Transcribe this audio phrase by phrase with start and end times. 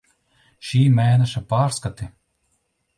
[0.69, 2.13] Šī mēneša pārskati.